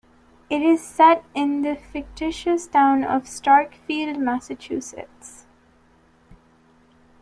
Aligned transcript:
It 0.49 0.63
is 0.63 0.81
set 0.81 1.23
in 1.35 1.61
the 1.61 1.75
fictitious 1.75 2.65
town 2.65 3.03
of 3.03 3.25
Starkfield, 3.25 4.17
Massachusetts. 4.17 5.45